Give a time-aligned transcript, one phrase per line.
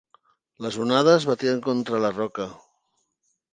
[0.65, 2.51] Les onades batien contra la roca.